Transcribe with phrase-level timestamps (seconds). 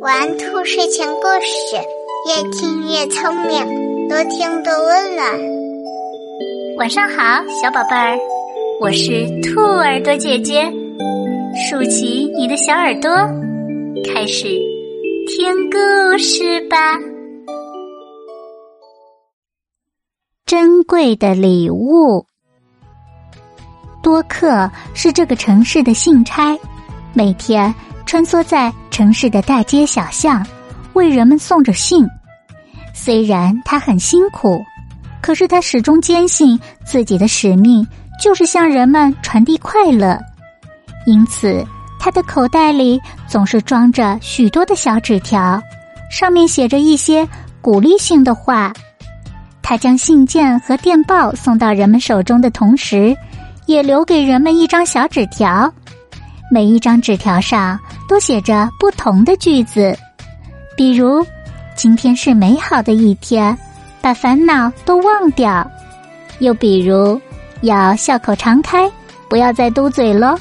[0.00, 1.76] 玩兔睡前故事，
[2.28, 5.26] 越听越聪明，多听多温暖。
[6.76, 8.18] 晚上好，小宝贝儿，
[8.82, 10.70] 我是兔耳朵姐姐，
[11.56, 13.10] 竖起你的小耳朵，
[14.04, 14.48] 开始
[15.28, 16.98] 听故事吧。
[20.44, 22.26] 珍贵的礼物。
[24.02, 26.54] 多克是这个城市的信差，
[27.14, 27.74] 每天
[28.14, 30.46] 穿梭在城市的大街小巷，
[30.92, 32.08] 为人们送着信。
[32.94, 34.62] 虽然他很辛苦，
[35.20, 37.84] 可是他始终坚信自己的使命
[38.22, 40.16] 就是向人们传递快乐。
[41.06, 41.66] 因此，
[41.98, 45.60] 他的口袋里总是装着许多的小纸条，
[46.08, 47.28] 上面写着一些
[47.60, 48.72] 鼓励性的话。
[49.60, 53.12] 他将信件和电报送到人们手中的同时。
[53.66, 55.72] 也留给人们一张小纸条，
[56.48, 59.96] 每一张纸条上都写着不同的句子，
[60.76, 61.24] 比如
[61.76, 63.56] “今天是美好的一天，
[64.00, 65.68] 把烦恼都忘掉”，
[66.40, 67.20] 又比如
[67.62, 68.90] “要笑口常开，
[69.28, 70.36] 不要再嘟嘴喽”。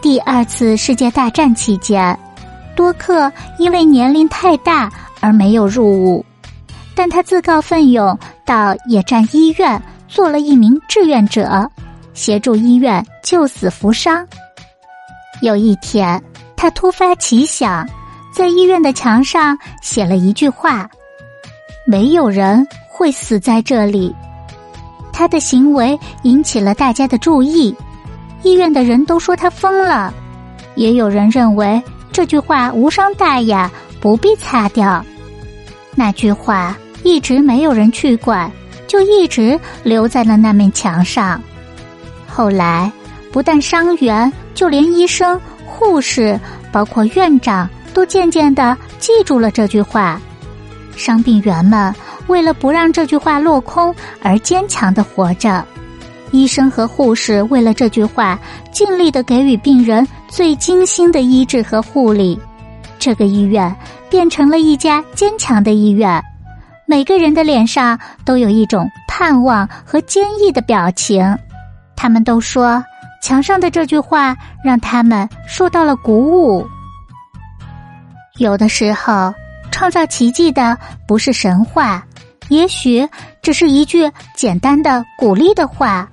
[0.00, 2.18] 第二次世界大战期间，
[2.76, 4.90] 多克因为年龄太大
[5.20, 6.24] 而没有入伍，
[6.94, 9.80] 但他自告奋勇到野战医院。
[10.10, 11.70] 做了一名志愿者，
[12.14, 14.26] 协助医院救死扶伤。
[15.40, 16.22] 有一天，
[16.56, 17.88] 他突发奇想，
[18.32, 20.88] 在医院的墙上写了一句话
[21.86, 24.14] ：“没有人会死在这里。”
[25.12, 27.74] 他的行为引起了大家的注意，
[28.42, 30.12] 医院的人都说他疯了，
[30.74, 35.04] 也有人认为这句话无伤大雅，不必擦掉。
[35.94, 38.50] 那句话一直没有人去管。
[38.88, 41.38] 就一直留在了那面墙上。
[42.26, 42.90] 后来，
[43.30, 46.36] 不但伤员，就连医生、护士，
[46.72, 50.20] 包括院长，都渐渐的记住了这句话。
[50.96, 51.94] 伤病员们
[52.26, 55.64] 为了不让这句话落空而坚强的活着。
[56.32, 58.36] 医生和护士为了这句话，
[58.72, 62.36] 尽力的给予病人最精心的医治和护理。
[62.98, 63.72] 这个医院
[64.10, 66.20] 变成了一家坚强的医院。
[66.84, 71.38] 每个人的脸上都有一种盼望和坚毅的表情，
[71.94, 72.82] 他们都说
[73.22, 76.66] 墙上的这句话让他们受到了鼓舞。
[78.38, 79.34] 有的时候，
[79.70, 82.04] 创造奇迹的不是神话，
[82.48, 83.08] 也许
[83.42, 86.08] 只是一句简单的鼓励的话，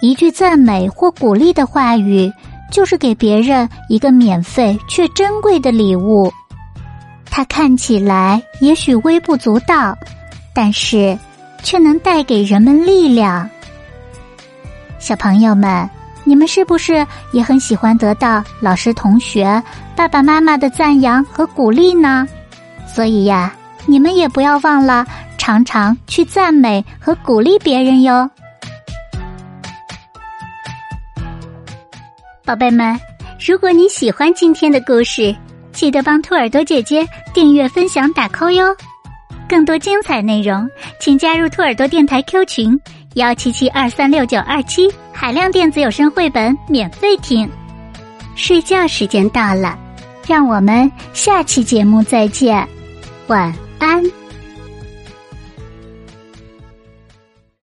[0.00, 2.32] 一句赞美或鼓励的话语，
[2.70, 6.32] 就是给别人一个免费却珍贵的礼物。
[7.30, 9.96] 它看起来也许微不足道，
[10.54, 11.16] 但是
[11.62, 13.48] 却能带给人们力量。
[14.98, 15.88] 小朋友们，
[16.28, 19.62] 你们是不是也很喜欢得到老师、同学、
[19.96, 22.28] 爸爸妈妈的赞扬和鼓励呢？
[22.86, 23.50] 所以呀，
[23.86, 25.06] 你们也不要忘了
[25.38, 28.28] 常常去赞美和鼓励别人哟。
[32.44, 33.00] 宝贝们，
[33.46, 35.34] 如果你喜欢今天的故事。
[35.72, 38.66] 记得帮兔耳朵姐姐订阅、分享、打 call 哟！
[39.48, 40.68] 更多精彩内容，
[41.00, 42.80] 请加入兔耳朵电台 Q 群
[43.18, 47.50] 幺七七二三六九二七，海量电子有声绘本免费听。
[48.36, 49.76] 睡觉时间到了，
[50.24, 52.64] 让我们下期节目再见，
[53.26, 54.00] 晚安。